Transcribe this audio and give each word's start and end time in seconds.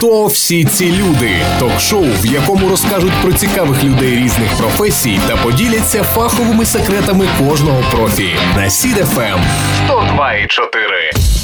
Хто 0.00 0.26
всі 0.26 0.64
ці 0.64 0.92
люди? 0.92 1.30
Ток-шоу, 1.58 2.04
в 2.22 2.26
якому 2.26 2.68
розкажуть 2.68 3.12
про 3.22 3.32
цікавих 3.32 3.84
людей 3.84 4.16
різних 4.16 4.56
професій 4.58 5.20
та 5.28 5.36
поділяться 5.36 6.02
фаховими 6.02 6.64
секретами 6.64 7.28
кожного 7.38 7.82
профі. 7.90 8.28
На 8.56 8.70
Сід-ФМ 8.70 9.40
102,4. 9.88 11.39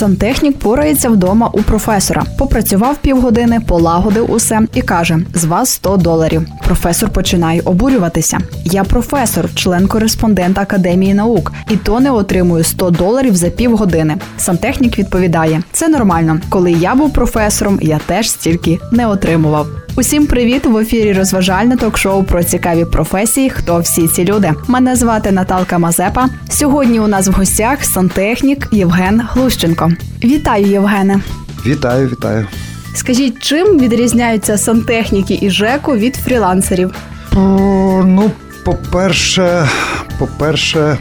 Сантехнік 0.00 0.58
порається 0.58 1.08
вдома 1.08 1.50
у 1.52 1.62
професора. 1.62 2.24
Попрацював 2.38 2.96
півгодини, 2.96 3.60
полагодив 3.60 4.30
усе 4.30 4.60
і 4.74 4.82
каже: 4.82 5.18
з 5.34 5.44
вас 5.44 5.70
100 5.70 5.96
доларів. 5.96 6.46
Професор 6.64 7.10
починає 7.10 7.60
обурюватися. 7.60 8.38
Я 8.64 8.84
професор, 8.84 9.54
член-кореспондент 9.54 10.58
Академії 10.58 11.14
наук, 11.14 11.52
і 11.70 11.76
то 11.76 12.00
не 12.00 12.10
отримую 12.10 12.64
100 12.64 12.90
доларів 12.90 13.36
за 13.36 13.50
півгодини. 13.50 14.16
Сантехнік 14.38 14.98
відповідає: 14.98 15.62
це 15.72 15.88
нормально. 15.88 16.40
Коли 16.48 16.72
я 16.72 16.94
був 16.94 17.12
професором, 17.12 17.78
я 17.82 18.00
теж 18.06 18.30
стільки 18.30 18.78
не 18.92 19.06
отримував. 19.06 19.66
Усім 19.96 20.26
привіт! 20.26 20.66
В 20.66 20.76
ефірі 20.76 21.12
розважальне 21.12 21.76
ток-шоу 21.76 22.24
про 22.24 22.44
цікаві 22.44 22.84
професії. 22.84 23.50
Хто 23.50 23.78
всі 23.80 24.08
ці 24.08 24.24
люди? 24.24 24.52
Мене 24.68 24.96
звати 24.96 25.32
Наталка 25.32 25.78
Мазепа. 25.78 26.28
Сьогодні 26.48 27.00
у 27.00 27.06
нас 27.06 27.28
в 27.28 27.32
гостях 27.32 27.84
сантехнік 27.84 28.68
Євген 28.72 29.22
Глущенко. 29.32 29.92
Вітаю, 30.24 30.66
Євгене! 30.66 31.20
Вітаю, 31.66 32.08
вітаю. 32.08 32.46
Скажіть, 32.94 33.38
чим 33.42 33.78
відрізняються 33.78 34.58
сантехніки 34.58 35.38
і 35.42 35.50
ЖЕКу 35.50 35.96
від 35.96 36.16
фрілансерів? 36.16 36.94
О, 37.36 38.02
ну, 38.06 38.30
по-перше, 38.64 39.68
по-перше, 40.18 40.98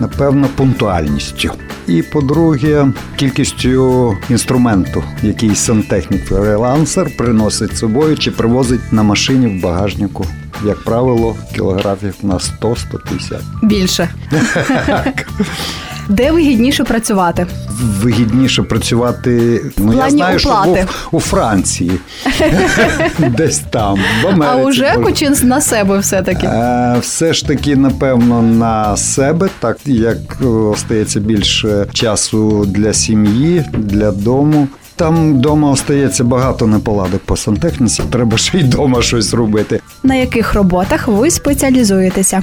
напевно, 0.00 0.48
пунктуальністю. 0.56 1.50
І 1.88 2.02
по-друге, 2.02 2.86
кількістю 3.16 4.16
інструменту, 4.30 5.04
який 5.22 5.54
сантехнік 5.54 6.24
фрилансер 6.24 7.16
приносить 7.16 7.76
з 7.76 7.78
собою 7.78 8.18
чи 8.18 8.30
привозить 8.30 8.92
на 8.92 9.02
машині 9.02 9.46
в 9.46 9.62
багажнику. 9.62 10.26
Як 10.66 10.84
правило, 10.84 11.36
кілографів 11.54 12.14
на 12.22 12.34
100-150. 12.34 13.40
Більше. 13.62 14.08
Де 16.08 16.32
вигідніше 16.32 16.84
працювати? 16.84 17.46
Вигідніше 18.00 18.62
працювати. 18.62 19.60
Ну 19.76 19.92
я 19.94 20.10
знаю, 20.10 20.38
що 20.38 20.62
був 20.64 20.78
у 21.12 21.20
Франції, 21.20 21.92
десь 23.18 23.58
там, 23.58 23.98
в 24.22 24.26
Америці. 24.26 24.58
А 24.60 24.64
у 24.66 24.72
ЖЕКу 24.72 25.12
чи 25.12 25.30
на 25.30 25.60
себе 25.60 25.98
все-таки? 25.98 26.46
Е, 26.46 26.96
Все 27.00 27.32
ж 27.34 27.46
таки, 27.46 27.76
напевно, 27.76 28.42
на 28.42 28.96
себе, 28.96 29.48
так 29.60 29.76
як 29.84 30.16
е, 30.42 30.46
остається 30.46 31.20
більше 31.20 31.86
часу 31.92 32.64
для 32.68 32.92
сім'ї, 32.92 33.64
для 33.72 34.10
дому. 34.10 34.68
Там 34.96 35.34
вдома 35.34 35.70
остається 35.70 36.24
багато 36.24 36.66
неполадок 36.66 37.20
по 37.24 37.36
сантехніці. 37.36 38.02
Треба 38.10 38.38
ще 38.38 38.58
й 38.58 38.62
вдома 38.62 39.02
щось 39.02 39.34
робити. 39.34 39.80
На 40.02 40.14
яких 40.14 40.54
роботах 40.54 41.08
ви 41.08 41.30
спеціалізуєтеся? 41.30 42.42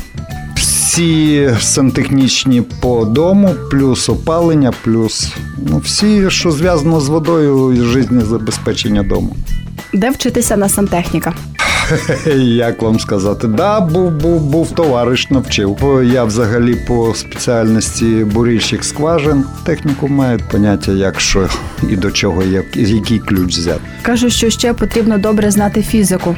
Всі 0.91 1.49
сантехнічні 1.59 2.61
по 2.61 3.05
дому, 3.05 3.55
плюс 3.71 4.09
опалення, 4.09 4.73
плюс 4.83 5.33
ну, 5.57 5.77
всі, 5.77 6.29
що 6.29 6.51
зв'язано 6.51 6.99
з 6.99 7.09
водою 7.09 7.73
і 7.73 7.81
життєзабезпечення 7.81 9.03
дому. 9.03 9.35
Де 9.93 10.09
вчитися 10.09 10.57
на 10.57 10.69
сантехніка? 10.69 11.33
Як 12.37 12.81
вам 12.81 12.99
сказати? 12.99 13.47
Да, 13.47 13.79
був, 13.79 14.11
був, 14.11 14.41
був 14.41 14.71
товариш, 14.71 15.29
навчив. 15.29 15.77
Я 16.13 16.23
взагалі 16.23 16.75
по 16.87 17.13
спеціальності 17.15 18.05
бурільщик 18.05 18.83
скважин. 18.83 19.43
Техніку 19.65 20.07
мають 20.07 20.49
поняття, 20.49 20.91
як 20.91 21.19
що 21.19 21.49
і 21.89 21.95
до 21.95 22.11
чого, 22.11 22.43
як, 22.43 22.77
який 22.77 23.19
ключ 23.19 23.57
взяти. 23.57 23.81
Кажуть, 24.01 24.33
що 24.33 24.49
ще 24.49 24.73
потрібно 24.73 25.17
добре 25.17 25.51
знати 25.51 25.81
фізику. 25.81 26.35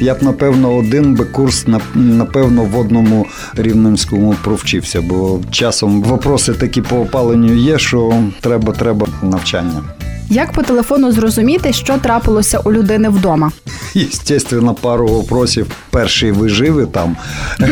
Я 0.00 0.14
б, 0.14 0.18
напевно, 0.22 0.76
один 0.76 1.14
би 1.14 1.24
курс 1.24 1.66
напевно 1.94 2.64
в 2.64 2.78
одному 2.78 3.26
рівненському 3.56 4.34
провчився, 4.44 5.00
бо 5.02 5.40
часом 5.50 6.02
вопроси 6.02 6.52
такі 6.52 6.82
по 6.82 6.96
опаленню 6.96 7.54
є, 7.54 7.78
що 7.78 8.12
треба, 8.40 8.72
треба 8.72 9.06
навчання. 9.22 9.82
Як 10.30 10.52
по 10.52 10.62
телефону 10.62 11.12
зрозуміти, 11.12 11.72
що 11.72 11.98
трапилося 11.98 12.58
у 12.58 12.72
людини 12.72 13.08
вдома? 13.08 13.52
Естественно, 13.96 14.74
пару 14.74 15.08
вопросів. 15.08 15.66
Перший 15.90 16.32
ви 16.32 16.48
живі 16.48 16.86
там, 16.86 17.16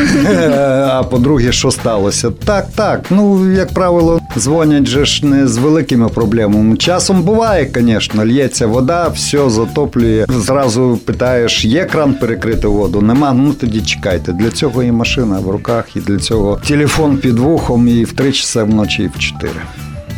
а 0.87 1.03
по-друге, 1.03 1.51
що 1.51 1.71
сталося? 1.71 2.31
Так, 2.31 2.67
так. 2.75 3.05
Ну, 3.09 3.51
як 3.51 3.73
правило, 3.73 4.21
дзвонять 4.37 4.87
же 4.87 5.05
ж 5.05 5.25
не 5.25 5.47
з 5.47 5.57
великими 5.57 6.09
проблемами. 6.09 6.77
Часом 6.77 7.21
буває, 7.21 7.71
звісно, 7.75 8.25
лється 8.25 8.67
вода, 8.67 9.07
все 9.07 9.49
затоплює. 9.49 10.25
Зразу 10.29 10.99
питаєш, 11.05 11.65
є 11.65 11.85
кран 11.85 12.13
перекрити 12.13 12.67
воду? 12.67 13.01
Нема. 13.01 13.33
Ну 13.33 13.53
тоді 13.53 13.81
чекайте. 13.81 14.33
Для 14.33 14.51
цього 14.51 14.83
і 14.83 14.91
машина 14.91 15.39
в 15.39 15.49
руках, 15.49 15.85
і 15.95 15.99
для 15.99 16.17
цього 16.17 16.59
телефон 16.67 17.17
під 17.17 17.39
вухом, 17.39 17.87
і 17.87 18.03
в 18.03 18.11
три 18.11 18.31
часа 18.31 18.63
вночі, 18.63 19.03
і 19.03 19.07
в 19.07 19.19
чотири. 19.19 19.61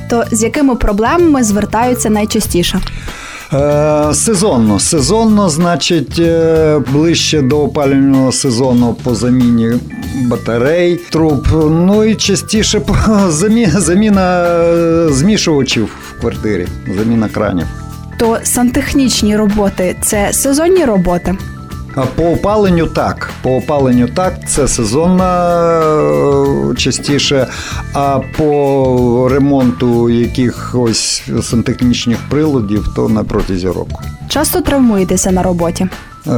То 0.09 0.23
з 0.31 0.43
якими 0.43 0.75
проблемами 0.75 1.43
звертаються 1.43 2.09
найчастіше? 2.09 2.79
Е, 3.53 4.13
сезонно. 4.13 4.79
Сезонно, 4.79 5.49
значить, 5.49 6.19
е, 6.19 6.79
ближче 6.91 7.41
до 7.41 7.61
опалювального 7.61 8.31
сезону 8.31 8.95
по 9.03 9.15
заміні 9.15 9.73
батарей, 10.27 10.99
труб. 11.11 11.47
Ну 11.71 12.03
і 12.03 12.15
частіше 12.15 12.79
по 12.79 12.93
замі- 13.29 13.79
заміна 13.79 14.43
е, 14.45 15.09
змішувачів 15.09 15.89
в 16.09 16.21
квартирі, 16.21 16.67
заміна 16.97 17.29
кранів. 17.29 17.65
То 18.19 18.37
сантехнічні 18.43 19.37
роботи 19.37 19.95
це 20.03 20.33
сезонні 20.33 20.85
роботи. 20.85 21.35
По 22.15 22.23
опаленню 22.23 22.87
так. 22.87 23.29
По 23.41 23.55
опаленню 23.55 24.07
так, 24.07 24.33
це 24.49 24.67
сезонна 24.67 25.49
е, 26.71 26.75
частіше. 26.75 27.47
А 27.93 28.19
по 28.37 29.29
ремонту 29.31 30.09
якихось 30.09 31.23
сантехнічних 31.43 32.17
приладів, 32.29 32.88
то 32.95 33.09
на 33.09 33.23
протязі 33.23 33.67
року. 33.67 34.01
Часто 34.29 34.61
травмуєтеся 34.61 35.31
на 35.31 35.43
роботі. 35.43 35.88
Е, 36.27 36.31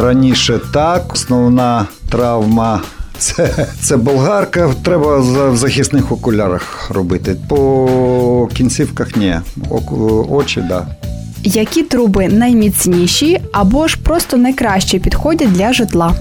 Раніше 0.00 0.60
так, 0.72 1.12
основна 1.12 1.86
травма. 2.10 2.80
Це, 3.18 3.66
це 3.82 3.96
болгарка, 3.96 4.70
треба 4.84 5.18
в 5.50 5.56
захисних 5.56 6.12
окулярах 6.12 6.90
робити. 6.94 7.36
По 7.48 8.48
кінцівках 8.54 9.16
ні. 9.16 9.34
Оку- 9.70 10.26
Очі, 10.30 10.60
так. 10.60 10.68
Да. 10.68 10.86
Які 11.44 11.82
труби 11.82 12.28
найміцніші 12.28 13.40
або 13.52 13.88
ж 13.88 13.98
просто 14.02 14.36
найкраще 14.36 14.98
підходять 14.98 15.52
для 15.52 15.72
житла? 15.72 16.14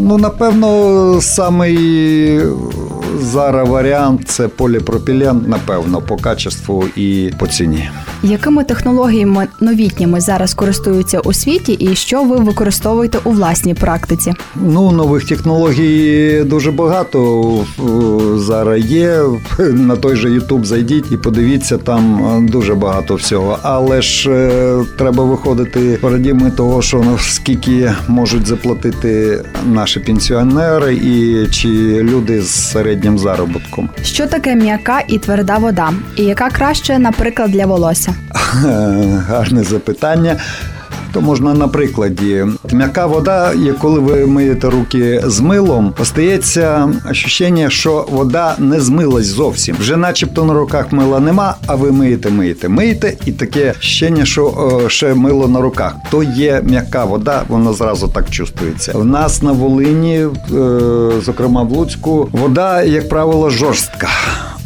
Ну, 0.00 0.18
напевно, 0.18 1.20
самий 1.20 2.40
зараз 3.20 3.68
варіант 3.68 4.28
це 4.28 4.48
поліпропілен, 4.48 5.44
напевно, 5.46 6.00
по 6.00 6.16
качеству 6.16 6.84
і 6.96 7.30
по 7.38 7.46
ціні. 7.46 7.90
Якими 8.22 8.64
технологіями 8.64 9.46
новітніми 9.60 10.20
зараз 10.20 10.54
користуються 10.54 11.20
у 11.20 11.32
світі, 11.32 11.72
і 11.72 11.94
що 11.94 12.22
ви 12.22 12.36
використовуєте 12.36 13.18
у 13.24 13.30
власній 13.30 13.74
практиці? 13.74 14.32
Ну, 14.56 14.92
нових 14.92 15.24
технологій 15.24 16.42
дуже 16.44 16.70
багато 16.70 17.44
е, 17.78 17.82
зараз 18.38 18.84
є. 18.84 19.20
На 19.58 19.96
той 19.96 20.16
же 20.16 20.28
YouTube 20.28 20.64
зайдіть 20.64 21.12
і 21.12 21.16
подивіться, 21.16 21.78
там 21.78 22.24
е, 22.24 22.50
дуже 22.50 22.74
багато 22.74 23.14
всього. 23.14 23.58
Але 23.62 24.02
ж 24.02 24.30
е, 24.30 24.84
треба 24.98 25.24
виходити 25.24 25.98
парадігми 26.00 26.50
того, 26.50 26.82
що 26.82 27.02
ну, 27.04 27.18
скільки 27.18 27.92
можуть 28.08 28.46
заплатити 28.46 29.42
наші 29.66 30.00
пенсіонери 30.00 30.94
і 30.94 31.46
чи 31.50 31.68
люди 32.02 32.42
з 32.42 32.72
середнім 33.04 33.18
заробітком. 33.18 33.88
Що 34.02 34.26
таке 34.26 34.54
м'яка 34.54 35.00
і 35.08 35.18
тверда 35.18 35.58
вода? 35.58 35.92
І 36.16 36.24
яка 36.24 36.50
краще, 36.50 36.98
наприклад, 36.98 37.50
для 37.50 37.66
волосся? 37.66 38.14
Гарне 39.28 39.62
запитання. 39.62 40.36
То 41.14 41.20
можна 41.20 41.54
на 41.54 41.68
прикладі. 41.68 42.44
М'яка 42.72 43.06
вода, 43.06 43.52
коли 43.80 44.00
ви 44.00 44.26
миєте 44.26 44.70
руки 44.70 45.22
з 45.26 45.40
милом, 45.40 45.94
остається 46.00 46.88
ощущення, 47.10 47.70
що 47.70 48.06
вода 48.10 48.54
не 48.58 48.80
змилась 48.80 49.26
зовсім. 49.26 49.76
Вже 49.80 49.96
начебто 49.96 50.44
на 50.44 50.54
руках 50.54 50.92
мила 50.92 51.20
нема, 51.20 51.54
а 51.66 51.74
ви 51.74 51.92
миєте, 51.92 52.30
миєте, 52.30 52.68
миєте, 52.68 53.16
і 53.26 53.32
таке 53.32 53.70
ощущення, 53.70 54.24
що 54.24 54.80
е, 54.86 54.90
ще 54.90 55.14
мило 55.14 55.48
на 55.48 55.60
руках. 55.60 55.94
То 56.10 56.22
є 56.22 56.62
м'яка 56.64 57.04
вода, 57.04 57.42
вона 57.48 57.72
зразу 57.72 58.08
так 58.08 58.30
чувствується. 58.30 58.92
В 58.94 59.04
нас 59.04 59.42
на 59.42 59.52
Волині, 59.52 60.18
е, 60.18 60.28
зокрема 61.24 61.62
в 61.62 61.72
Луцьку, 61.72 62.28
вода, 62.32 62.82
як 62.82 63.08
правило, 63.08 63.50
жорстка. 63.50 64.08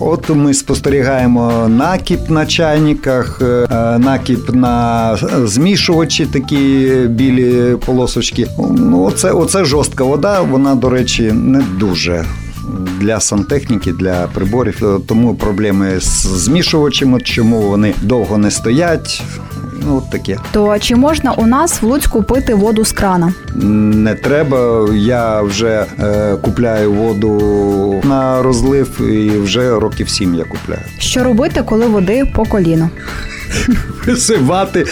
От 0.00 0.28
ми 0.28 0.54
спостерігаємо 0.54 1.68
накіп 1.68 2.30
на 2.30 2.46
чайниках, 2.46 3.42
е, 3.42 3.66
накіп 3.98 4.54
на 4.54 5.16
змішувачі, 5.44 6.26
такі 6.26 6.90
білі 7.08 7.76
полосочки. 7.86 8.46
Ну, 8.76 9.02
оце, 9.02 9.30
оце 9.30 9.64
жорстка 9.64 10.04
вода. 10.04 10.40
Вона, 10.42 10.74
до 10.74 10.90
речі, 10.90 11.22
не 11.32 11.62
дуже 11.78 12.24
для 13.00 13.20
сантехніки, 13.20 13.92
для 13.92 14.26
приборів. 14.34 14.78
Е, 14.82 15.00
Тому 15.06 15.34
проблеми 15.34 16.00
з 16.00 16.26
змішувачами, 16.26 17.20
чому 17.20 17.62
вони 17.62 17.94
довго 18.02 18.38
не 18.38 18.50
стоять. 18.50 19.22
Ну, 19.88 19.96
от 19.96 20.10
таке. 20.10 20.38
То 20.52 20.78
чи 20.78 20.96
можна 20.96 21.32
у 21.32 21.46
нас 21.46 21.82
в 21.82 21.86
Луцьку 21.86 22.22
пити 22.22 22.54
воду 22.54 22.84
з 22.84 22.92
крана? 22.92 23.32
Не 23.54 24.14
треба. 24.14 24.88
Я 24.94 25.42
вже 25.42 25.86
е, 26.00 26.36
купляю 26.36 26.92
воду 26.92 28.00
на 28.04 28.42
розлив 28.42 29.00
і 29.00 29.30
вже 29.38 29.70
років 29.70 30.08
сім 30.08 30.34
я 30.34 30.44
купляю. 30.44 30.82
Що 30.98 31.24
робити, 31.24 31.62
коли 31.62 31.86
води 31.86 32.24
по 32.34 32.44
коліно? 32.44 32.90
Визивати, 34.08 34.86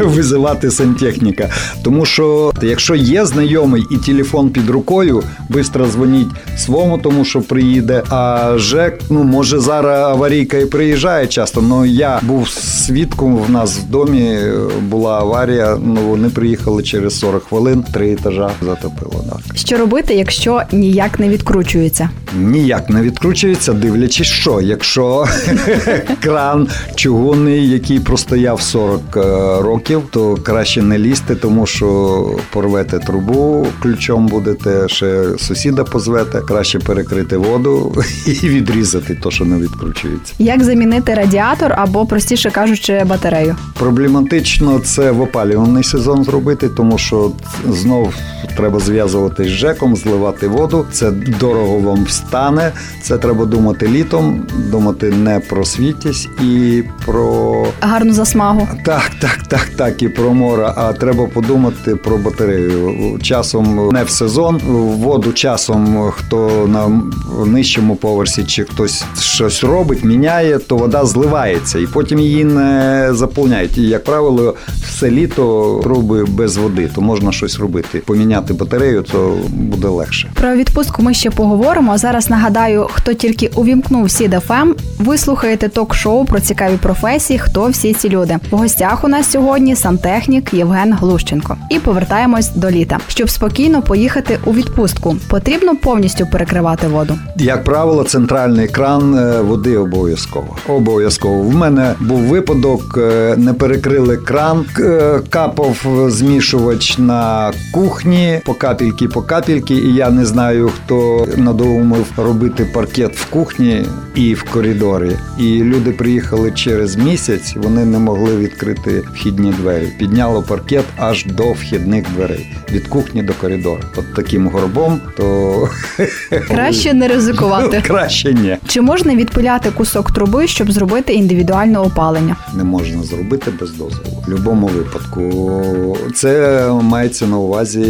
визивати 0.00 0.70
сантехніка. 0.70 1.48
Тому 1.82 2.06
що 2.06 2.52
якщо 2.62 2.94
є 2.94 3.26
знайомий 3.26 3.82
і 3.90 3.96
телефон 3.96 4.50
під 4.50 4.70
рукою, 4.70 5.22
швидко 5.50 5.86
дзвоніть 5.86 6.28
свому, 6.58 6.98
тому 6.98 7.24
що 7.24 7.40
приїде. 7.40 8.02
А 8.10 8.52
ЖЕК, 8.56 9.00
ну 9.10 9.24
може 9.24 9.58
зараз 9.58 10.08
аварійка 10.08 10.56
і 10.56 10.66
приїжджає 10.66 11.26
часто. 11.26 11.64
але 11.70 11.88
я 11.88 12.20
був 12.22 12.48
свідком. 12.48 13.36
В 13.36 13.50
нас 13.50 13.78
в 13.78 13.90
домі 13.90 14.38
була 14.82 15.18
аварія. 15.18 15.78
Ну 15.84 16.00
вони 16.00 16.28
приїхали 16.28 16.82
через 16.82 17.18
40 17.18 17.44
хвилин, 17.44 17.84
три 17.94 18.12
етажа 18.12 18.50
затопило. 18.62 19.24
Так. 19.30 19.56
Що 19.56 19.76
робити, 19.76 20.14
якщо 20.14 20.62
ніяк 20.72 21.18
не 21.20 21.28
відкручується? 21.28 22.10
Ніяк 22.38 22.90
не 22.90 23.02
відкручується, 23.02 23.72
дивлячись, 23.72 24.26
що 24.26 24.60
якщо 24.60 25.26
кран 26.22 26.68
чугунний, 26.94 27.70
який 27.70 27.89
простояв 27.98 28.60
40 28.60 29.00
е, 29.16 29.20
років, 29.62 30.02
то 30.10 30.34
краще 30.34 30.82
не 30.82 30.98
лізти, 30.98 31.34
тому 31.34 31.66
що 31.66 32.30
порвете 32.52 32.98
трубу, 32.98 33.66
ключом 33.82 34.26
будете, 34.26 34.88
ще 34.88 35.24
сусіда 35.38 35.84
позвете. 35.84 36.40
Краще 36.40 36.78
перекрити 36.78 37.36
воду 37.36 37.94
і 38.26 38.48
відрізати 38.48 39.14
то, 39.14 39.30
що 39.30 39.44
не 39.44 39.58
відкручується. 39.58 40.34
Як 40.38 40.64
замінити 40.64 41.14
радіатор 41.14 41.72
або, 41.76 42.06
простіше 42.06 42.50
кажучи, 42.50 43.04
батарею? 43.06 43.56
Проблематично 43.78 44.78
це 44.78 45.10
в 45.10 45.20
опалювальний 45.20 45.84
сезон 45.84 46.24
зробити, 46.24 46.68
тому 46.68 46.98
що 46.98 47.32
знов 47.68 48.14
треба 48.56 48.80
зв'язувати 48.80 49.44
з 49.44 49.48
ЖЕКом, 49.48 49.96
зливати 49.96 50.48
воду. 50.48 50.86
Це 50.92 51.10
дорого 51.10 51.78
вам 51.78 52.04
встане. 52.04 52.72
Це 53.02 53.18
треба 53.18 53.44
думати 53.44 53.88
літом, 53.88 54.46
думати 54.70 55.10
не 55.10 55.40
про 55.40 55.64
світість 55.64 56.28
і 56.42 56.82
про 57.06 57.66
Гарну 57.80 58.12
засмагу. 58.12 58.68
так, 58.84 59.10
так, 59.20 59.38
так, 59.48 59.68
так, 59.76 60.02
і 60.02 60.08
про 60.08 60.34
море. 60.34 60.72
А 60.76 60.92
треба 60.92 61.26
подумати 61.26 61.96
про 61.96 62.18
батарею. 62.18 63.18
Часом 63.22 63.88
не 63.92 64.04
в 64.04 64.10
сезон, 64.10 64.58
воду 64.98 65.32
часом 65.32 66.10
хто 66.10 66.68
на 66.68 67.02
нижчому 67.46 67.96
поверсі 67.96 68.44
чи 68.44 68.64
хтось 68.64 69.04
щось 69.20 69.64
робить, 69.64 70.04
міняє, 70.04 70.58
то 70.58 70.76
вода 70.76 71.04
зливається, 71.04 71.78
і 71.78 71.86
потім 71.86 72.18
її 72.18 72.44
не 72.44 73.08
заповняють. 73.12 73.78
І, 73.78 73.82
як 73.82 74.04
правило, 74.04 74.54
все 74.88 75.10
літо 75.10 75.80
труби 75.82 76.24
без 76.24 76.56
води, 76.56 76.90
то 76.94 77.00
можна 77.00 77.32
щось 77.32 77.58
робити. 77.58 78.02
Поміняти 78.06 78.54
батарею, 78.54 79.02
то 79.02 79.38
буде 79.48 79.88
легше. 79.88 80.30
Про 80.34 80.54
відпустку 80.56 81.02
ми 81.02 81.14
ще 81.14 81.30
поговоримо. 81.30 81.98
Зараз 81.98 82.30
нагадаю, 82.30 82.86
хто 82.92 83.14
тільки 83.14 83.50
увімкнув 83.54 84.10
Сід 84.10 84.36
ФМ, 84.46 84.72
ви 84.98 85.18
слухаєте 85.18 85.68
ток-шоу 85.68 86.24
про 86.24 86.40
цікаві 86.40 86.76
професії. 86.76 87.38
Хто 87.38 87.59
всі 87.68 87.94
ці 87.94 88.08
люди? 88.08 88.38
В 88.50 88.56
гостях 88.56 89.04
у 89.04 89.08
нас 89.08 89.30
сьогодні 89.30 89.76
сантехнік 89.76 90.54
Євген 90.54 90.92
Глущенко. 90.92 91.56
І 91.70 91.78
повертаємось 91.78 92.50
до 92.54 92.70
літа. 92.70 92.98
Щоб 93.08 93.30
спокійно 93.30 93.82
поїхати 93.82 94.38
у 94.44 94.52
відпустку, 94.52 95.16
потрібно 95.28 95.76
повністю 95.76 96.26
перекривати 96.26 96.86
воду. 96.86 97.18
Як 97.36 97.64
правило, 97.64 98.04
центральний 98.04 98.68
кран 98.68 99.14
е, 99.14 99.40
води 99.40 99.76
обов'язково. 99.78 100.56
Обов'язково. 100.68 101.42
В 101.42 101.54
мене 101.54 101.94
був 102.00 102.18
випадок, 102.18 102.98
е, 102.98 103.34
не 103.36 103.54
перекрили 103.54 104.16
кран, 104.16 104.64
е, 104.78 105.20
капав 105.30 105.76
змішувач 106.08 106.98
на 106.98 107.52
кухні 107.74 108.40
по 108.44 108.54
капельки, 108.54 109.08
по 109.08 109.22
капельки, 109.22 109.74
і 109.74 109.94
я 109.94 110.10
не 110.10 110.26
знаю, 110.26 110.70
хто 110.76 111.26
надумав 111.36 112.06
робити 112.16 112.64
паркет 112.74 113.16
в 113.16 113.30
кухні 113.30 113.84
і 114.14 114.34
в 114.34 114.42
коридорі. 114.42 115.16
І 115.38 115.62
люди 115.62 115.92
приїхали 115.92 116.50
через 116.50 116.96
місяць, 116.96 117.49
вони 117.56 117.84
не 117.84 117.98
могли 117.98 118.36
відкрити 118.36 119.02
вхідні 119.14 119.52
двері. 119.52 119.88
Підняло 119.98 120.42
паркет 120.42 120.84
аж 120.96 121.26
до 121.26 121.52
вхідних 121.52 122.04
дверей 122.14 122.56
від 122.72 122.86
кухні 122.88 123.22
до 123.22 123.32
коридору. 123.32 123.82
От 123.96 124.14
таким 124.14 124.48
горбом, 124.48 125.00
то 125.16 125.68
Краще 126.48 126.94
не 126.94 127.08
ризикувати. 127.08 127.82
краще 127.86 128.34
ні. 128.34 128.56
Чи 128.66 128.80
можна 128.80 129.14
відпиляти 129.14 129.70
кусок 129.70 130.10
труби, 130.10 130.46
щоб 130.46 130.72
зробити 130.72 131.12
індивідуальне 131.12 131.78
опалення? 131.78 132.36
не 132.54 132.64
можна 132.64 133.02
зробити 133.02 133.50
без 133.60 133.70
дозволу. 133.70 134.22
В 134.26 134.30
будь-якому 134.30 134.66
випадку 134.66 135.96
це 136.14 136.66
мається 136.82 137.26
на 137.26 137.38
увазі 137.38 137.80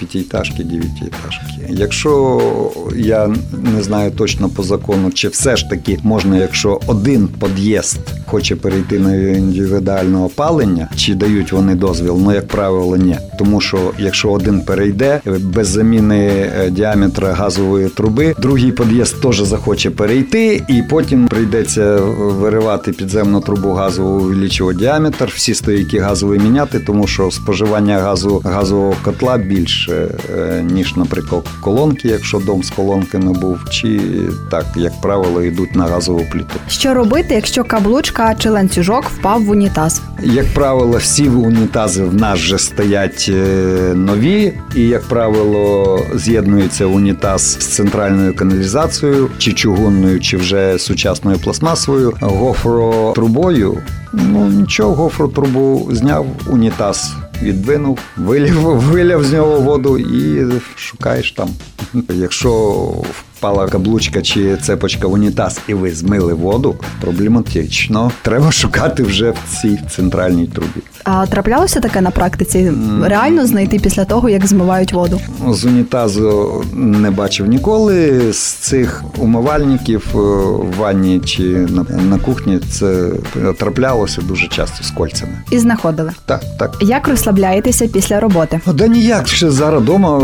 п'ятиэтажки, 0.00 0.64
дев'ятиэтажки. 0.64 1.66
Якщо 1.68 2.40
я 2.96 3.34
не 3.74 3.82
знаю 3.82 4.10
точно 4.10 4.48
по 4.48 4.62
закону, 4.62 5.10
чи 5.10 5.28
все 5.28 5.56
ж 5.56 5.70
таки 5.70 5.98
можна, 6.02 6.36
якщо 6.38 6.80
один 6.86 7.28
під'їзд 7.28 8.00
хоче 8.26 8.56
перейти 8.56 8.79
на 8.90 9.14
індивідуальне 9.14 10.18
опалення, 10.18 10.88
чи 10.96 11.14
дають 11.14 11.52
вони 11.52 11.74
дозвіл, 11.74 12.18
ну 12.24 12.32
як 12.32 12.48
правило, 12.48 12.96
ні. 12.96 13.18
Тому 13.38 13.60
що 13.60 13.78
якщо 13.98 14.30
один 14.30 14.60
перейде 14.60 15.20
без 15.40 15.68
заміни 15.68 16.26
е, 16.28 16.70
діаметра 16.70 17.32
газової 17.32 17.88
труби, 17.88 18.34
другий 18.38 18.72
під'їзд 18.72 19.22
теж 19.22 19.40
захоче 19.40 19.90
перейти, 19.90 20.62
і 20.68 20.82
потім 20.90 21.28
прийдеться 21.28 21.96
виривати 22.18 22.92
підземну 22.92 23.40
трубу 23.40 23.72
газову, 23.72 24.20
увеличувати 24.20 24.78
діаметр, 24.78 25.32
всі 25.34 25.54
стояки 25.54 25.98
газові 25.98 26.38
міняти, 26.38 26.78
тому 26.78 27.06
що 27.06 27.30
споживання 27.30 27.98
газу 27.98 28.42
газового 28.44 28.94
котла 29.02 29.38
більше, 29.38 30.08
е, 30.38 30.64
ніж, 30.70 30.96
наприклад, 30.96 31.48
колонки, 31.60 32.08
якщо 32.08 32.38
дом 32.38 32.62
з 32.62 32.70
колонками 32.70 33.32
був, 33.32 33.58
чи 33.70 34.00
так, 34.50 34.66
як 34.76 35.00
правило, 35.00 35.42
йдуть 35.42 35.76
на 35.76 35.84
газову 35.84 36.26
плиту. 36.32 36.54
Що 36.68 36.94
робити, 36.94 37.34
якщо 37.34 37.64
каблучка 37.64 38.34
чи 38.34 38.50
ланцюжок 38.70 39.04
впав 39.04 39.44
в 39.44 39.50
унітаз? 39.50 40.02
Як 40.22 40.46
правило, 40.54 40.96
всі 40.96 41.28
унітази 41.28 42.04
в 42.04 42.14
нас 42.14 42.38
вже 42.38 42.58
стоять 42.58 43.26
е, 43.28 43.34
нові, 43.94 44.52
і, 44.74 44.80
як 44.80 45.02
правило, 45.02 45.98
з'єднується 46.14 46.86
унітаз 46.86 47.42
з 47.42 47.66
центральною 47.66 48.36
каналізацією, 48.36 49.30
чи 49.38 49.52
чугунною, 49.52 50.20
чи 50.20 50.36
вже 50.36 50.78
сучасною 50.78 51.38
пластмасовою, 51.38 52.12
гофротрубою. 52.20 53.78
Ну 54.12 54.46
нічого, 54.46 54.94
гофротрубу 54.94 55.88
зняв, 55.92 56.26
унітаз 56.46 57.12
відвинув, 57.42 57.98
вилів, 58.16 58.60
виляв 58.64 59.24
з 59.24 59.32
нього 59.32 59.60
воду 59.60 59.98
і 59.98 60.46
шукаєш 60.76 61.32
там. 61.32 61.48
Якщо 62.08 62.84
впала 63.40 63.68
каблучка 63.68 64.22
чи 64.22 64.56
цепочка 64.56 65.08
в 65.08 65.12
унітаз, 65.12 65.60
і 65.68 65.74
ви 65.74 65.90
змили 65.90 66.34
воду, 66.34 66.74
проблематично. 67.00 68.12
Треба 68.22 68.52
шукати 68.52 69.02
вже 69.02 69.30
в 69.30 69.60
цій 69.60 69.78
центральній 69.90 70.46
трубі. 70.46 70.80
А 71.04 71.26
траплялося 71.26 71.80
таке 71.80 72.00
на 72.00 72.10
практиці? 72.10 72.72
Реально 73.04 73.46
знайти 73.46 73.78
після 73.78 74.04
того, 74.04 74.28
як 74.28 74.46
змивають 74.46 74.92
воду? 74.92 75.20
З 75.48 75.64
унітазу 75.64 76.64
не 76.74 77.10
бачив 77.10 77.46
ніколи. 77.46 78.20
З 78.32 78.42
цих 78.42 79.04
умивальників 79.18 80.06
е, 80.14 80.18
в 80.18 80.74
ванні 80.78 81.20
чи 81.20 81.42
на, 81.42 81.86
на 82.02 82.18
кухні 82.18 82.58
це 82.70 83.10
траплялося 83.58 84.22
дуже 84.22 84.48
часто 84.48 84.84
з 84.84 84.90
кольцями. 84.90 85.32
І 85.50 85.58
знаходили. 85.58 86.12
Так, 86.26 86.40
так. 86.58 86.76
Як 86.80 87.08
розслабляєтеся 87.08 87.86
після 87.88 88.20
роботи? 88.20 88.60
Да 88.66 88.86
ніяк 88.86 89.28
ще 89.28 89.50
зараз 89.50 89.82
вдома 89.82 90.18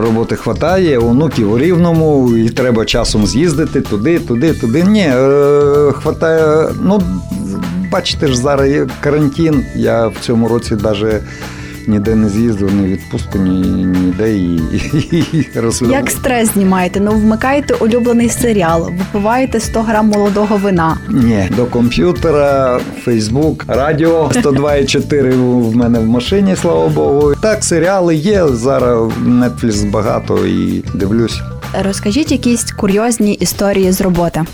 роботи 0.00 0.36
хватає, 0.36 0.98
онуків 0.98 1.52
у 1.52 1.58
рівному, 1.58 2.36
і 2.36 2.51
треба 2.52 2.84
часом 2.84 3.26
з'їздити 3.26 3.80
туди, 3.80 4.18
туди, 4.18 4.52
туди. 4.54 4.84
Ні, 4.84 5.06
е, 5.08 5.92
хватає. 5.92 6.68
Ну, 6.82 7.02
бачите 7.92 8.26
ж, 8.26 8.36
зараз 8.38 8.70
є 8.70 8.86
карантин. 9.00 9.64
Я 9.76 10.06
в 10.06 10.14
цьому 10.20 10.48
році 10.48 10.76
навіть 10.82 11.22
ніде 11.86 12.14
не 12.14 12.28
з'їздив, 12.28 12.74
ні 12.74 12.86
відпустку, 12.86 13.38
ні, 13.38 13.60
ніде 13.86 14.34
і, 14.36 14.54
і, 15.12 15.24
і 15.32 15.46
розслаб- 15.60 15.90
Як 15.90 16.10
стрес 16.10 16.52
знімаєте? 16.52 17.00
Ну 17.00 17.10
вмикаєте 17.10 17.74
улюблений 17.74 18.28
серіал, 18.28 18.90
випиваєте 18.98 19.60
100 19.60 19.82
грам 19.82 20.06
молодого 20.08 20.56
вина. 20.56 20.98
Ні, 21.10 21.48
до 21.56 21.64
комп'ютера, 21.66 22.80
Фейсбук, 23.04 23.64
радіо 23.68 24.30
102,4 24.34 25.32
в 25.70 25.76
мене 25.76 25.98
в 25.98 26.06
машині, 26.06 26.56
слава 26.56 26.88
Богу. 26.88 27.34
Так, 27.42 27.64
серіали 27.64 28.14
є. 28.14 28.48
Зараз 28.48 28.98
Netflix 29.26 29.90
багато 29.90 30.46
і 30.46 30.84
дивлюсь. 30.94 31.40
Розкажіть 31.80 32.32
якісь 32.32 32.72
курйозні 32.72 33.34
історії 33.34 33.92
з 33.92 34.00
роботи. 34.00 34.44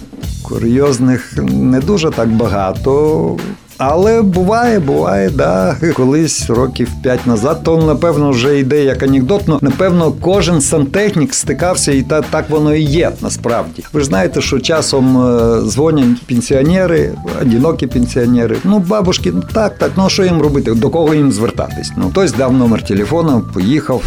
Курйозних 0.42 1.34
не 1.48 1.80
дуже 1.80 2.10
так 2.10 2.28
багато. 2.28 3.36
Але 3.78 4.22
буває, 4.22 4.78
буває, 4.78 5.30
да. 5.30 5.76
Колись 5.94 6.50
років 6.50 6.88
п'ять 7.02 7.26
назад, 7.26 7.62
то 7.62 7.76
напевно 7.76 8.30
вже 8.30 8.58
йде 8.58 8.84
як 8.84 9.02
анекдот. 9.02 9.42
Ну, 9.46 9.58
напевно, 9.62 10.12
кожен 10.20 10.60
сантехнік 10.60 11.34
стикався, 11.34 11.92
і 11.92 12.02
та, 12.02 12.22
так 12.22 12.50
воно 12.50 12.74
і 12.74 12.82
є 12.82 13.10
насправді. 13.20 13.84
Ви 13.92 14.00
ж 14.00 14.06
знаєте, 14.06 14.40
що 14.40 14.58
часом 14.58 15.26
е, 15.26 15.60
дзвонять 15.62 16.22
пенсіонери, 16.28 17.12
одинокі 17.42 17.86
пенсіонери. 17.86 18.56
Ну, 18.64 18.78
бабушки, 18.78 19.32
ну 19.34 19.42
так, 19.52 19.78
так, 19.78 19.90
ну 19.96 20.08
що 20.08 20.24
їм 20.24 20.42
робити? 20.42 20.74
До 20.74 20.90
кого 20.90 21.14
їм 21.14 21.32
звертатись? 21.32 21.92
Ну, 21.96 22.10
хтось 22.10 22.32
дав 22.32 22.52
номер 22.52 22.84
телефону, 22.84 23.44
поїхав. 23.54 24.02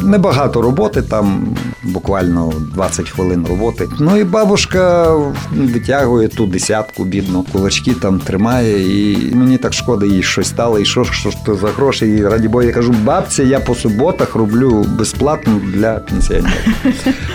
Небагато 0.00 0.62
роботи, 0.62 1.02
там 1.02 1.56
буквально 1.82 2.52
20 2.74 3.10
хвилин 3.10 3.46
роботи. 3.48 3.88
Ну 4.00 4.16
і 4.16 4.24
бабушка 4.24 5.12
витягує 5.52 6.28
ту 6.28 6.46
десятку, 6.46 7.04
бідну, 7.04 7.44
кулачки 7.52 7.94
там 7.94 8.18
тримає, 8.20 9.02
і 9.12 9.34
мені 9.34 9.58
так 9.58 9.72
шкода, 9.72 10.06
їй 10.06 10.22
щось 10.22 10.48
стало, 10.48 10.78
і 10.78 10.84
що, 10.84 11.04
що 11.04 11.30
ж 11.30 11.36
то 11.46 11.54
за 11.54 11.68
гроші. 11.68 12.06
І 12.06 12.26
раді 12.26 12.48
Бога, 12.48 12.64
я 12.64 12.72
кажу, 12.72 12.92
бабця, 12.92 13.42
я 13.42 13.60
по 13.60 13.74
суботах 13.74 14.34
роблю 14.34 14.86
безплатно 14.98 15.60
для 15.74 15.92
пенсіонерів. 15.92 16.76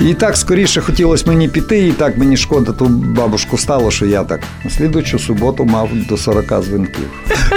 І 0.01 0.13
так 0.13 0.37
скоріше 0.37 0.81
хотілося 0.81 1.23
мені 1.27 1.47
піти, 1.49 1.87
і 1.87 1.91
так 1.91 2.17
мені 2.17 2.37
шкода 2.37 2.71
ту 2.71 2.85
бабушку 2.85 3.57
стало, 3.57 3.91
що 3.91 4.05
я 4.05 4.23
так 4.23 4.39
на 4.63 4.69
слідуючу 4.69 5.19
суботу 5.19 5.65
мав 5.65 5.89
до 6.09 6.17
40 6.17 6.63
дзвінків. 6.63 7.07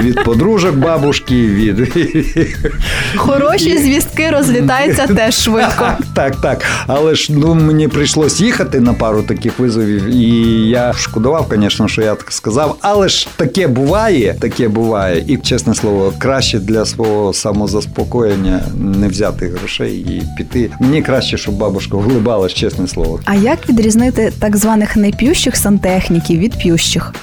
Від 0.02 0.24
подружок 0.24 0.74
бабушки, 0.74 1.46
від 1.46 1.92
Хороші 3.16 3.78
звістки 3.78 4.30
розлітаються 4.30 4.89
теж 5.16 5.34
швидко. 5.34 5.86
Так, 6.14 6.36
так. 6.36 6.64
Але 6.86 7.14
ж 7.14 7.32
ну 7.32 7.54
мені 7.54 7.88
прийшлось 7.88 8.40
їхати 8.40 8.80
на 8.80 8.94
пару 8.94 9.22
таких 9.22 9.58
визовів, 9.58 10.04
і 10.04 10.28
я 10.68 10.92
шкодував, 10.92 11.50
звісно, 11.54 11.88
що 11.88 12.02
я 12.02 12.14
так 12.14 12.32
сказав. 12.32 12.76
Але 12.80 13.08
ж 13.08 13.28
таке 13.36 13.68
буває, 13.68 14.36
таке 14.40 14.68
буває, 14.68 15.24
і 15.26 15.36
чесне 15.36 15.74
слово, 15.74 16.12
краще 16.18 16.58
для 16.58 16.84
свого 16.84 17.32
самозаспокоєння 17.32 18.60
не 18.74 19.08
взяти 19.08 19.48
грошей 19.48 19.96
і 19.96 20.22
піти. 20.38 20.70
Мені 20.80 21.02
краще, 21.02 21.38
щоб 21.38 21.54
бабушка 21.54 21.96
вглибалась, 21.96 22.54
чесне 22.54 22.88
слово. 22.88 23.20
А 23.24 23.34
як 23.34 23.68
відрізнити 23.68 24.32
так 24.38 24.56
званих 24.56 24.96
неп'ющих 24.96 25.56
сантехніків 25.56 26.38
від 26.38 26.58
п'ющих? 26.58 27.14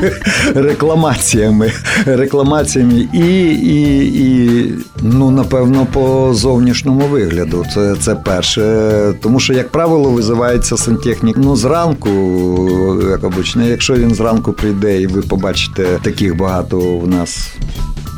Рекламаціями, 0.54 1.72
рекламаціями 2.06 3.08
і, 3.12 3.50
і, 3.52 3.98
і 4.22 4.72
ну 5.02 5.30
напевно 5.30 5.86
по 5.92 6.34
зовнішньому 6.34 7.07
вигляду. 7.08 7.66
Це, 7.74 7.96
це 8.00 8.14
перше. 8.14 9.14
Тому 9.20 9.40
що, 9.40 9.52
як 9.52 9.68
правило, 9.68 10.10
визивається 10.10 10.76
сантехнік 10.76 11.36
ну 11.38 11.56
зранку, 11.56 12.10
як 13.10 13.24
обично, 13.24 13.66
якщо 13.66 13.94
він 13.94 14.14
зранку 14.14 14.52
прийде 14.52 15.00
і 15.00 15.06
ви 15.06 15.22
побачите 15.22 15.98
таких 16.02 16.36
багато 16.36 16.98
в 16.98 17.08
нас. 17.08 17.52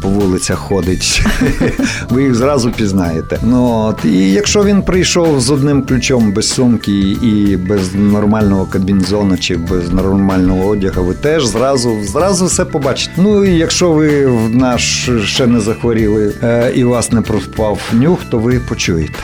По 0.03 0.09
вулицях 0.09 0.59
ходить, 0.59 1.23
ви 2.11 2.23
їх 2.23 2.35
зразу 2.35 2.71
пізнаєте. 2.71 3.39
Ну 3.43 3.71
от 3.71 4.05
і 4.05 4.33
якщо 4.33 4.65
він 4.65 4.83
прийшов 4.83 5.41
з 5.41 5.51
одним 5.51 5.83
ключом 5.83 6.33
без 6.33 6.49
сумки 6.49 6.93
і 7.23 7.57
без 7.57 7.95
нормального 7.95 8.67
кабінзона 8.67 9.37
чи 9.37 9.57
без 9.57 9.93
нормального 9.93 10.69
одягу, 10.69 11.05
ви 11.05 11.15
теж 11.15 11.47
зразу 11.47 12.05
зразу 12.05 12.47
все 12.47 12.65
побачите. 12.65 13.13
Ну 13.17 13.45
і 13.45 13.57
якщо 13.57 13.93
ви 13.93 14.27
в 14.27 14.57
наш 14.57 15.11
ще 15.25 15.47
не 15.47 15.61
захворіли 15.61 16.35
е, 16.43 16.73
і 16.75 16.85
вас 16.85 17.13
не 17.13 17.21
проспав 17.21 17.79
нюх, 17.93 18.19
то 18.31 18.39
ви 18.39 18.61
почуєте. 18.69 19.19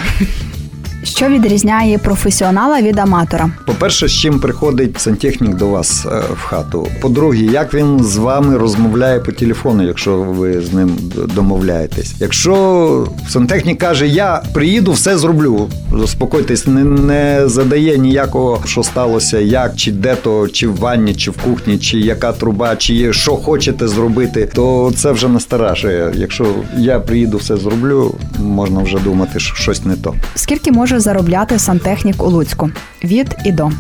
Що 1.06 1.28
відрізняє 1.28 1.98
професіонала 1.98 2.80
від 2.80 2.98
аматора? 2.98 3.50
По-перше, 3.66 4.08
з 4.08 4.12
чим 4.12 4.40
приходить 4.40 5.00
сантехнік 5.00 5.54
до 5.54 5.66
вас 5.66 6.06
е, 6.06 6.22
в 6.34 6.40
хату. 6.40 6.88
По-друге, 7.00 7.38
як 7.38 7.74
він 7.74 8.04
з 8.04 8.16
вами 8.16 8.56
розмовляє 8.56 9.20
по 9.20 9.32
телефону, 9.32 9.86
якщо 9.86 10.16
ви 10.16 10.60
з 10.60 10.72
ним 10.72 10.98
домовляєтесь. 11.34 12.14
Якщо 12.20 13.06
сантехнік 13.28 13.78
каже, 13.78 14.06
я 14.08 14.42
приїду, 14.52 14.92
все 14.92 15.18
зроблю. 15.18 15.68
Заспокойтесь, 15.98 16.66
не, 16.66 16.84
не 16.84 17.48
задає 17.48 17.98
ніякого, 17.98 18.60
що 18.64 18.82
сталося, 18.82 19.38
як, 19.38 19.76
чи 19.76 19.92
де 19.92 20.14
то, 20.14 20.48
чи 20.48 20.68
в 20.68 20.76
ванні, 20.76 21.14
чи 21.14 21.30
в 21.30 21.36
кухні, 21.36 21.78
чи 21.78 21.98
яка 21.98 22.32
труба, 22.32 22.76
чи 22.76 23.12
що 23.12 23.36
хочете 23.36 23.88
зробити, 23.88 24.48
то 24.54 24.92
це 24.96 25.12
вже 25.12 25.28
насторожує. 25.28 26.12
Якщо 26.14 26.46
я 26.78 27.00
приїду, 27.00 27.36
все 27.36 27.56
зроблю, 27.56 28.14
можна 28.38 28.82
вже 28.82 28.98
думати, 28.98 29.40
що 29.40 29.54
щось 29.54 29.84
не 29.84 29.96
то. 29.96 30.14
Скільки 30.34 30.72
може 30.72 30.95
заробляти 31.00 31.58
сантехнік 31.58 32.22
у 32.22 32.26
Луцьку? 32.30 32.70
Від 33.04 33.36
і 33.44 33.52
до. 33.52 33.70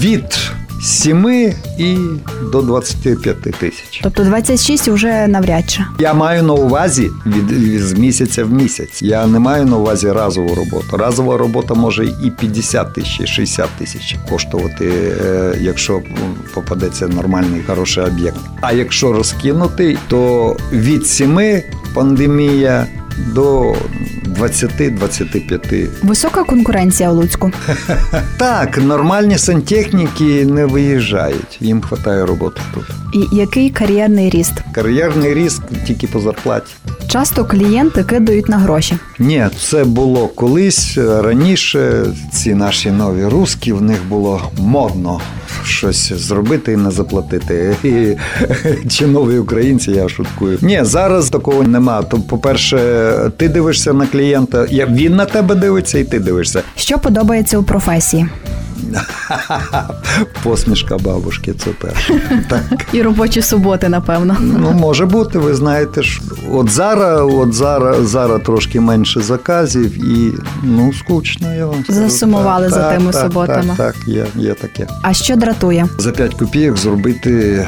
від 0.00 0.24
7 0.82 1.52
і 1.78 1.96
до 2.52 2.62
25 2.62 3.40
тисяч. 3.40 4.00
Тобто 4.02 4.24
26 4.24 4.88
вже 4.88 5.26
навряд 5.26 5.70
чи. 5.70 5.80
Я 5.98 6.14
маю 6.14 6.42
на 6.42 6.52
увазі 6.52 7.10
від 7.26 7.80
з 7.82 7.92
місяця 7.92 8.44
в 8.44 8.52
місяць. 8.52 9.02
Я 9.02 9.26
не 9.26 9.38
маю 9.38 9.66
на 9.66 9.76
увазі 9.76 10.12
разову 10.12 10.54
роботу. 10.54 10.96
Разова 10.96 11.36
робота 11.36 11.74
може 11.74 12.04
і 12.04 12.30
50 12.30 12.94
тисяч, 12.94 13.20
і 13.20 13.26
60 13.26 13.68
тисяч 13.78 14.16
коштувати, 14.30 14.92
е, 15.24 15.54
якщо 15.60 16.02
попадеться 16.54 17.08
нормальний 17.08 17.62
хороший 17.66 18.04
об'єкт. 18.04 18.38
А 18.60 18.72
якщо 18.72 19.12
розкинути, 19.12 19.98
то 20.08 20.56
від 20.72 21.06
7 21.06 21.62
пандемія 21.94 22.86
до 23.34 23.74
20-25 24.38 25.88
Висока 26.02 26.44
конкуренція 26.44 27.10
у 27.10 27.14
Луцьку. 27.14 27.52
Так, 28.38 28.78
нормальні 28.78 29.38
сантехніки 29.38 30.46
не 30.46 30.66
виїжджають, 30.66 31.58
їм 31.60 31.80
вистачає 31.80 32.26
роботи 32.26 32.60
тут. 32.74 32.84
І 33.14 33.36
який 33.36 33.70
кар'єрний 33.70 34.30
ріст? 34.30 34.52
Кар'єрний 34.72 35.34
ріст 35.34 35.62
тільки 35.86 36.06
по 36.06 36.20
зарплаті. 36.20 36.72
Часто 37.08 37.44
клієнти 37.44 38.04
кидають 38.04 38.48
на 38.48 38.58
гроші. 38.58 38.94
Ні, 39.18 39.46
це 39.60 39.84
було 39.84 40.28
колись 40.28 40.98
е, 40.98 41.22
раніше. 41.22 42.04
Ці 42.32 42.54
наші 42.54 42.90
нові 42.90 43.24
руски, 43.24 43.72
в 43.72 43.82
них 43.82 43.98
було 44.08 44.42
модно 44.58 45.20
щось 45.64 46.12
зробити 46.12 46.72
і 46.72 46.76
не 46.76 46.90
заплатити. 46.90 47.76
І, 47.84 48.16
чи 48.88 49.06
нові 49.06 49.38
українці, 49.38 49.90
я 49.90 50.08
шуткую. 50.08 50.58
Ні, 50.62 50.80
зараз 50.82 51.30
такого 51.30 51.62
нема. 51.62 52.02
То, 52.02 52.18
по-перше, 52.18 52.78
ти 53.36 53.48
дивишся 53.48 53.92
на 53.92 54.06
клієнта, 54.06 54.66
я- 54.70 54.86
він 54.86 55.16
на 55.16 55.24
тебе 55.24 55.54
дивиться, 55.54 55.98
і 55.98 56.04
ти 56.04 56.18
дивишся. 56.20 56.62
Що 56.76 56.98
подобається 56.98 57.58
у 57.58 57.62
професії? 57.62 58.26
Посмішка 60.42 60.98
бабушки, 60.98 61.52
це 61.52 61.70
перше. 61.70 62.20
Так. 62.48 62.62
І 62.92 63.02
робочі 63.02 63.42
суботи, 63.42 63.88
напевно. 63.88 64.36
Ну, 64.40 64.72
може 64.72 65.06
бути, 65.06 65.38
ви 65.38 65.54
знаєте 65.54 66.02
ж. 66.02 66.20
От 66.52 66.70
зараз, 66.70 67.20
от 67.34 67.52
зараз, 67.52 68.08
зараз 68.08 68.40
трошки 68.42 68.80
менше 68.80 69.20
заказів 69.20 70.04
і 70.04 70.32
ну 70.62 70.92
скучно, 70.92 71.54
я 71.54 71.66
вам 71.66 71.84
скажу. 71.84 72.00
Засумували 72.00 72.68
за 72.68 72.92
тими 72.92 73.12
суботами. 73.12 73.74
Так, 73.76 73.94
так, 73.94 74.08
є, 74.08 74.26
є 74.34 74.54
таке. 74.54 74.86
А 75.02 75.12
що 75.14 75.36
дратує? 75.36 75.86
За 75.98 76.10
5 76.12 76.34
копійок 76.34 76.76
зробити. 76.76 77.66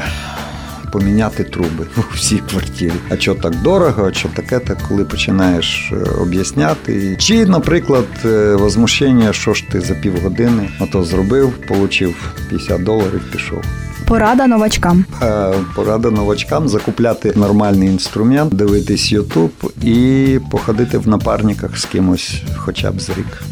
Поміняти 0.91 1.43
труби 1.43 1.87
у 1.97 2.15
всій 2.15 2.37
квартирі. 2.37 2.93
А 3.09 3.17
що 3.17 3.35
так 3.35 3.61
дорого, 3.61 4.07
а 4.07 4.13
що 4.13 4.29
таке, 4.29 4.59
так 4.59 4.77
коли 4.87 5.05
починаєш 5.05 5.91
е, 5.91 5.95
об'ясняти. 6.21 7.15
Чи, 7.19 7.45
наприклад, 7.45 8.07
е, 8.25 8.55
возмущення, 8.55 9.33
що 9.33 9.53
ж 9.53 9.63
ти 9.71 9.81
за 9.81 9.93
півгодини, 9.93 10.69
ото 10.79 11.03
зробив, 11.03 11.53
отримав 11.69 12.15
50 12.49 12.83
доларів, 12.83 13.21
пішов. 13.31 13.61
Порада 14.05 14.47
новачкам. 14.47 15.05
Е, 15.21 15.53
Порада 15.75 16.11
новачкам 16.11 16.69
закупляти 16.69 17.33
нормальний 17.35 17.89
інструмент, 17.89 18.53
дивитись 18.53 19.11
Ютуб 19.11 19.51
і 19.83 20.39
походити 20.51 20.97
в 20.97 21.07
напарниках 21.07 21.77
з 21.77 21.85
кимось 21.85 22.41
хоча 22.55 22.91
б 22.91 23.01
з 23.01 23.09
рік. 23.09 23.43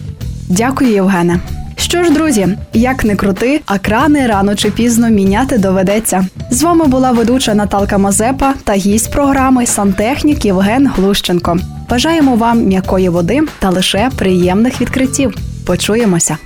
Дякую, 0.49 0.91
Євгене. 0.91 1.39
Що 1.79 2.03
ж, 2.03 2.09
друзі, 2.11 2.47
як 2.73 3.03
не 3.03 3.15
крути, 3.15 3.61
а 3.65 3.77
крани 3.77 4.27
рано 4.27 4.55
чи 4.55 4.71
пізно 4.71 5.09
міняти 5.09 5.57
доведеться. 5.57 6.25
З 6.49 6.63
вами 6.63 6.85
була 6.85 7.11
ведуча 7.11 7.53
Наталка 7.53 7.97
Мазепа 7.97 8.53
та 8.63 8.73
гість 8.73 9.11
програми 9.11 9.65
сантехнік 9.65 10.45
Євген 10.45 10.87
Глущенко. 10.87 11.57
Бажаємо 11.89 12.35
вам 12.35 12.63
м'якої 12.63 13.09
води 13.09 13.41
та 13.59 13.69
лише 13.69 14.09
приємних 14.17 14.81
відкриттів. 14.81 15.35
Почуємося. 15.65 16.37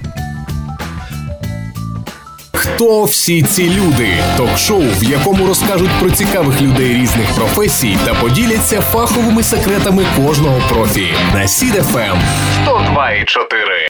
Хто 2.54 3.04
всі 3.04 3.44
ці 3.44 3.70
люди? 3.70 4.10
Ток-шоу, 4.38 4.84
в 5.00 5.04
якому 5.04 5.48
розкажуть 5.48 5.92
про 6.00 6.12
цікавих 6.12 6.62
людей 6.62 6.94
різних 6.94 7.28
професій 7.36 7.98
та 8.06 8.14
поділяться 8.14 8.82
фаховими 8.82 9.44
секретами 9.44 10.06
кожного 10.16 10.62
профі. 10.70 11.08
На 11.34 11.48
Сід 11.48 11.74
ФМ 11.74 12.18
102,4. 12.68 13.88